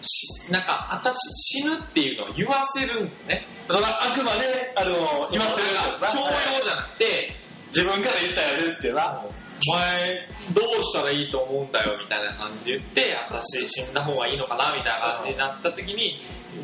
[0.02, 1.16] しなんか、私
[1.60, 3.46] 死ぬっていうのを言わせるんね。
[3.70, 4.92] そのあくまで、あの、
[5.32, 5.68] 言わせる。
[6.00, 7.41] 強要じゃなくて、
[7.72, 9.24] 自分から言ったやるってな。
[9.24, 16.20] お前、どうしたらいいと思うんだよみたいな感じで言って、私死んだ方がいいのかなみたいな感じになった時に、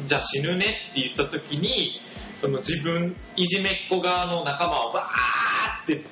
[0.06, 2.02] じゃあ死ぬねって言った時に、
[2.42, 6.04] その自分、いじめっ子側の仲間をバーって、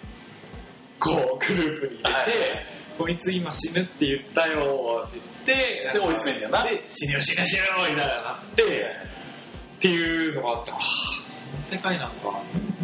[1.00, 11.25] こう、グループに入れて、はいこいつ今死ぬって言ったよって言って、で追い詰めんねやなで、死ぬよ死ぬよ死ぬよみたいななって、っていうのがあって、ああ、この
[11.70, 12.42] 世界なんか、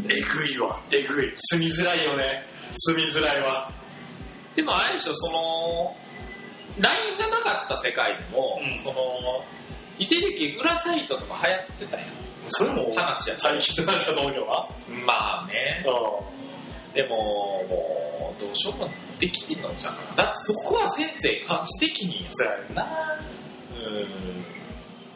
[0.10, 0.80] えぐいわ。
[0.92, 1.32] えぐい。
[1.36, 2.46] 住みづらいよね。
[2.72, 3.72] 住みづらいわ。
[4.56, 5.96] でもあれでしょ、その、
[6.80, 9.44] LINE がなかった世界でも、うんその、
[10.00, 12.08] 一時期裏サイトとか流行ってたやん。
[12.48, 14.52] それも話や最近の話だと思うけどな。
[15.06, 15.86] まあね。
[15.86, 17.16] うでも、
[17.70, 20.16] もう、どうしようもできんのじゃん。
[20.16, 23.20] だってそこは先生監視的にん。、そうやな。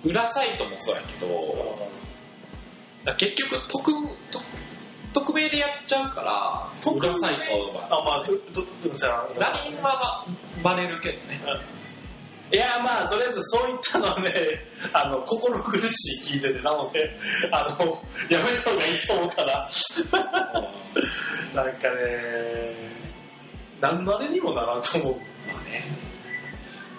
[0.03, 1.91] うん、裏サイトもそうやけど、だか
[3.11, 3.91] ら結局、匿、
[4.31, 4.45] 匿
[5.13, 7.87] 匿名でやっちゃうから、匿名裏サイトは。
[7.89, 10.27] あ、まあ、ど、ど、どうさ、LINE は
[10.61, 11.39] バレるけどね。
[12.51, 14.31] いや、まあ、とりあえずそういったのはね、
[14.93, 17.17] あの、心苦しい聞いてて、なので、
[17.51, 19.69] あの、やめた方がいいと思うから。
[21.55, 22.75] なんかね、
[23.81, 25.13] 何のあれにもならんと思う。
[25.47, 25.85] まあね。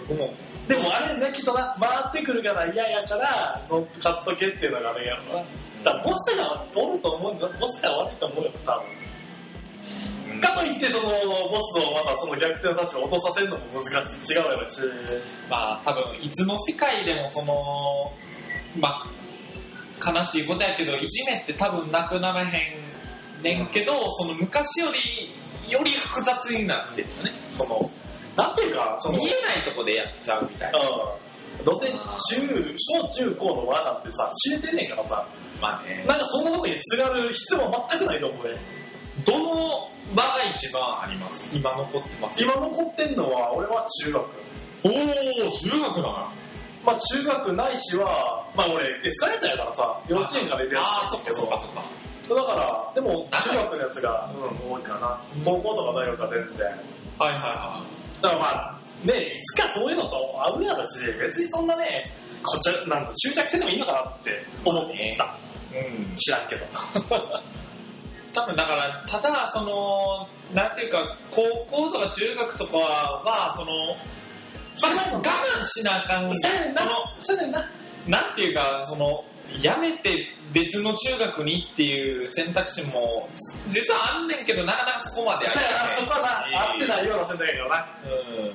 [0.09, 5.45] でもあれね、きっとな、回ってくるから嫌やから、乗っかっとけっていうのがあるやろな。
[5.85, 10.40] だからボスがおると思うんだ、ボスが悪いと思うよ、多分。
[10.40, 11.09] かといって、その、
[11.49, 14.33] ボスをまたその逆転の立場を落とさせるのも難しい。
[14.33, 14.81] 違うやろし。
[15.49, 18.12] まあ多分、いつの世界でもその、
[18.79, 27.33] まあ、悲しいことやけど、いじめって多分なくならへんねんけど、その昔より、より複雑になってるよね。
[27.49, 27.90] その、
[28.37, 30.79] なんていうか、その、見えないとこでやっちゃうみたいな。
[30.79, 30.83] う
[31.62, 31.64] ん。
[31.64, 35.27] どうせ中、小中高の和なんてさ、知れてんねんからさ、
[35.61, 36.05] まあね。
[36.07, 38.57] なんかそんなとこにすがる必要は全くないと思うね。
[39.25, 41.49] どの場が一番あります？
[41.53, 42.42] 今残ってます？
[42.42, 44.25] 今残ってんのは、俺は中学。
[44.85, 46.29] おー、中学だな。
[46.85, 51.83] まあ中学ないしは、まあ俺エスカレーターやからさ、幼稚園から入れるやあー、つそっかそっかそっか。
[52.29, 55.18] だから、でも中学のやつが、うん、多いかな。
[55.44, 56.66] 高校とか大学は全然。
[57.18, 57.83] はいはいは
[58.22, 64.94] だからまあ、ね、いつかそういうのと合うやろし、別にそんなね、こっちゃ、なんだ、執着せんでもいいのかなって思った。
[64.94, 65.81] い。
[65.85, 66.14] うん。
[66.16, 66.66] 知らんけど。
[68.33, 73.96] 多分だから、ただ、その、なんていうか、高校とか中学とかは、その、
[74.74, 76.29] それは我慢しなあかん。
[76.29, 76.83] ねんな
[77.20, 77.70] そうやねんな。
[78.07, 79.24] なんていうか、その、
[79.61, 83.28] やめて別の中学にっていう選択肢も、
[83.68, 86.88] 実はあんねんけど、なかなかそこまでそうやな、そこはな、合ってい。
[86.88, 87.88] ないような選択やけどな。
[88.04, 88.09] う
[88.42, 88.52] ん。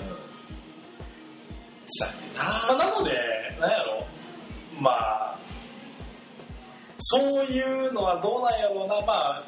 [1.88, 2.06] した
[2.38, 3.12] まあ、ななので、
[3.60, 4.06] なんやろ、
[4.80, 5.38] まあ、
[7.00, 9.44] そういうのはどうなんやろうな、まあ、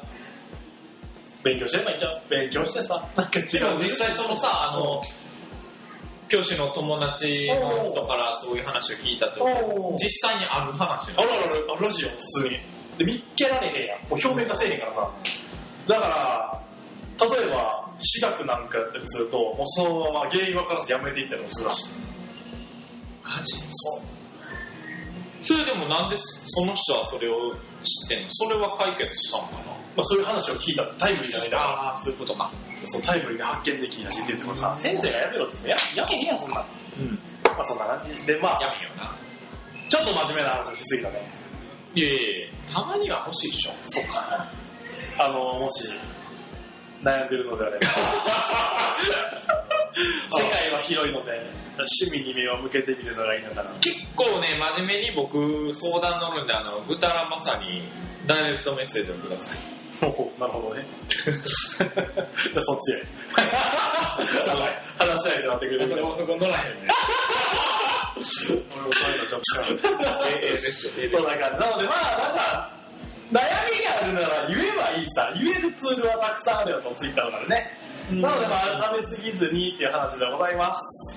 [1.42, 3.46] 勉強してればいいんちゃう勉強してさ、なんか違う。
[3.78, 5.02] 実際そのさ、あの、
[6.34, 9.46] 教師の友達の人からそういう話を聞いたと
[9.96, 12.50] 実際にある話あるあるあるらしいよ、普通に。
[12.98, 14.02] で、見っけられへんやん。
[14.10, 15.10] もう表面化せえへんからさ。
[15.86, 16.08] だか
[17.20, 21.88] ら、例えば、私学なんかやったりすると、もうそのまま原因分からずやめていったりもするらしい。
[23.22, 24.02] マジそう。
[25.44, 32.50] それでもなんでその人はそれを知ってんのそれは解決したのかなまあそういう話を聞いたタイムリーじゃないだああ、そういうことか。
[32.84, 36.66] そうタイムリーで発見できんやしって言ってもさ、先生がやめろって言ってややめへんやん、そんなん。
[36.98, 37.18] うん。
[37.44, 38.26] まあそんな感じ。
[38.26, 39.16] で、まあ、やめよな。
[39.88, 41.30] ちょっと真面目な話をしすぎたね。
[41.94, 43.72] いやいやいやたまには欲しいでしょ。
[43.86, 44.50] そうか。
[45.18, 45.88] あの、もし、
[47.02, 47.86] 悩んでるのであれば。
[50.36, 53.70] 世界は広いので、趣味に目を向けてみるのがいいのかな。
[53.80, 57.82] 結構ね、真面目に僕相談乗るんで、あの、ぐたらまさに
[58.26, 59.58] ダイレクトメッセージをください。
[60.06, 60.86] お なるほどね。
[61.08, 63.04] じゃあそっちへ。
[64.98, 65.90] 話し合いとなってくれる。
[65.90, 66.88] そこ乗らへんね。
[68.14, 70.28] 俺もそういうのちょっと。
[70.28, 72.70] ええですよ、ええそうだから、なのでまあ、なんか、
[73.32, 73.40] 悩
[73.72, 75.32] みがあるなら言えばいいさ。
[75.34, 77.78] 言えるツールはたくさんあるよと、ツイッターからね。
[78.10, 81.16] なのでまあ、食べすぎずにっていう話でございます。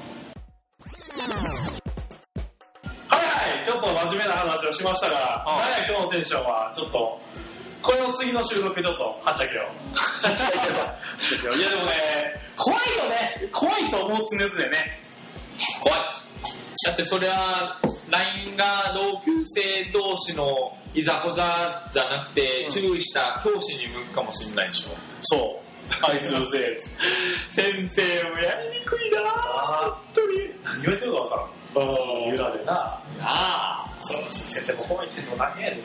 [3.09, 7.21] はいはい、ちょっと真面目な話をしましたが、あなんや今日のテンションは、ちょっと、
[7.81, 9.63] これの次の収録ちょっと、はっちゃけよ。
[9.93, 10.57] はっちゃけ
[11.47, 11.53] よ。
[11.53, 11.91] いやでもね、
[12.55, 13.49] 怖いよね。
[13.51, 15.01] 怖いと思う常々ね。
[15.81, 15.99] 怖い。
[16.85, 24.89] だってそれは、LINE が同級生同士のいざこざじゃなくて、うん注意した教師に向くかもしれないでしょ。
[25.21, 25.66] そう。
[26.01, 26.79] あいつうぜえ。
[27.55, 29.23] 先生もやりにくいなぁ。
[29.83, 30.37] 本当に。
[30.63, 31.35] 何言われてるかわか
[31.75, 32.33] らん。
[32.33, 32.73] 裏でな。
[32.73, 33.95] なあ。
[33.99, 35.81] そう先生も怖い先生も大変やで。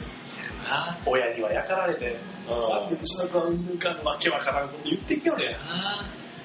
[0.65, 2.17] な親にはやかられて、
[2.49, 2.88] あ。
[2.91, 5.57] うちの子はうんぬんかんわけわからんこと言ってきよね。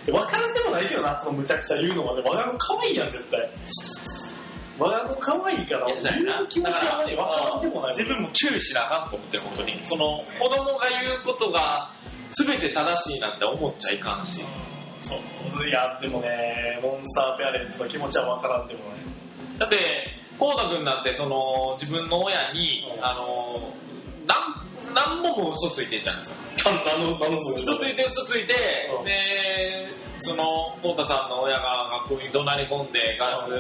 [0.08, 3.50] なわからんでもないけどな、そのむちゃくちゃ言うのはね、我が子可愛いやん、絶対。
[4.80, 7.98] 我が子可愛いから、言う気持ちはね、わからんでもない。
[7.98, 9.80] 自分も注意しなあかんと思ってる、本当に。
[9.84, 11.92] その、子供が言うことが
[12.30, 14.44] 全て正しいなんて思っちゃいかんし。
[15.00, 15.68] そう。
[15.68, 18.98] いや、でもね、モンスターペアレンツの気持ちはわからんでもない。
[19.60, 19.78] だって、
[20.38, 23.74] コーダ君だって、その、自分の親に、うんあの、
[24.28, 26.72] なん、なんもも嘘ついてるじゃないですか。
[26.86, 27.40] 何の、何の？
[27.40, 28.54] そ嘘ついて嘘ついて、
[28.98, 29.14] うんで、
[30.20, 33.52] その、コータさんの親が学校に怒鳴り込んで、ガラス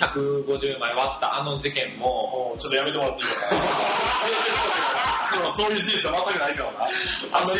[0.00, 3.54] 150枚割ったあの事件も、もうちょっとやめてもらっていいか？
[3.56, 3.66] な。
[5.56, 6.88] そういう事実は全くないからな。
[7.32, 7.52] あの、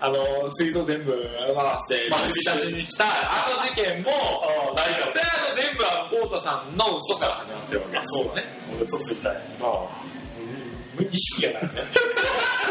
[0.00, 0.08] あ
[0.44, 5.12] の、水道全部回して、まあ水浸しにしたあの事件も、ああ、ないから。
[5.12, 8.44] それは全部はコータさんの嘘から始まってるわけあ、そうだね。
[8.74, 9.32] 俺嘘ついたい。
[9.32, 10.63] うん
[11.02, 11.82] 意識がないね。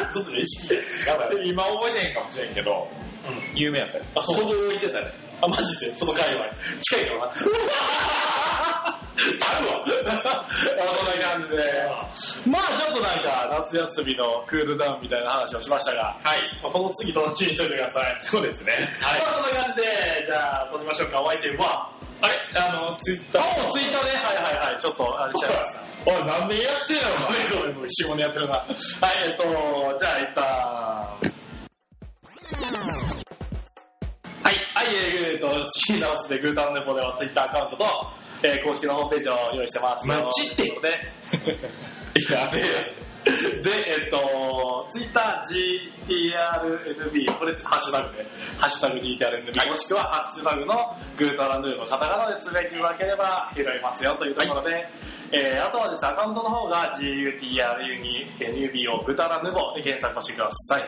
[0.10, 0.70] 嘘ついた意識
[1.06, 1.14] が。
[1.14, 1.36] やばい。
[1.38, 2.88] で今覚えてへんかもしれんけど、
[3.28, 3.58] うん。
[3.58, 4.04] 有名やったよ。
[4.16, 4.44] あ、そう。
[4.44, 5.14] 行動いてたね。
[5.42, 5.96] あ、マジで？
[5.96, 6.46] その界隈。
[6.80, 7.34] 近いからな。
[9.16, 9.86] あるわ。
[9.86, 11.58] そんな感じで。
[12.50, 16.40] まあちょっとなんか、夏休みのクールダウンみたいな話をしましたが、はい。
[16.62, 18.18] まあこの次楽しみにしといてください。
[18.22, 18.74] そうですね。
[19.00, 19.22] はい。
[19.22, 19.88] まあそんな感じで、
[20.26, 21.22] じゃあ、撮りましょうか。
[21.22, 22.36] お相手は、あれ？
[22.56, 23.42] あの、ツイッター。
[23.42, 24.12] あ、ツイッターね。
[24.16, 24.80] はいはいはい。
[24.80, 25.83] ちょっと、あれしちゃいました。
[26.06, 28.54] おい、何年やってんのごめんごめん下にやってるな。
[28.54, 28.74] はい、
[29.26, 29.44] えっと、
[29.98, 30.44] じゃあ一旦、
[34.44, 34.88] はい、はい、
[35.24, 35.48] えー、と、
[35.90, 37.86] 聞き直しでグータンネポではツイッターアカウントと、
[38.44, 40.08] えー、公式のホームページを用意してます。
[40.08, 40.64] マジで？
[40.66, 42.62] で、やべえ。
[43.24, 44.18] で、えっと、
[44.84, 48.26] の、ツイッター GTRNB、これハッシュタグで、
[48.58, 54.88] ハッシュタグ GTRNB、もしくはハッシュタグのグータランドゥのカタカナでつぶやいていただければ拾いますよというところで、
[55.32, 60.82] えーあとはですね、アカウントの方が GUTRU に、えー、ニュービーをグータラヌボで検索をしてください。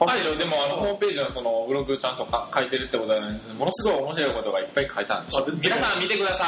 [0.00, 5.40] はい、でもあのホームページのそのブログちゃんとか書いてるってことは、ね、ものすごい面白いことがいっぱい書いてあるんでしょ。
[5.40, 5.60] あ全然。
[5.60, 6.44] 皆さん見てくださ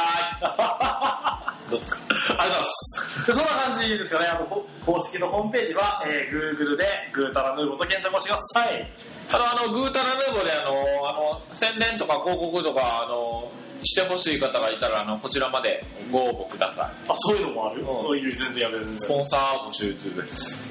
[1.39, 1.39] い
[1.69, 1.99] どうですか？
[2.39, 3.27] ありがとうございます。
[3.27, 4.25] でそんな感じですよね。
[4.27, 8.91] あのこ公式のホームページは、えー、Google でグータラヌーボと検索をしてください。
[9.31, 10.71] あの、あの、グータラヌーボで、あの、
[11.09, 13.49] あの、宣伝とか広告とか、あの、
[13.83, 16.85] してほしい方がいたら、あの、こちらまでご応募ください。
[17.09, 18.95] あ、そういうのもある、うんそういう全然やめるんで。
[18.95, 20.65] スポンサー募集中です。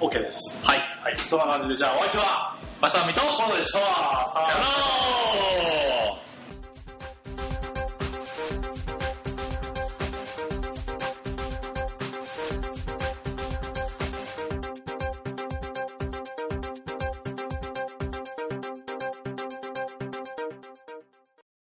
[0.00, 0.58] OK です。
[0.62, 0.78] はい。
[1.02, 1.16] はい。
[1.16, 3.78] そんな感じで、じゃあお相手は、まさみと、コンドでした。
[3.78, 3.84] さ
[4.40, 6.03] よなら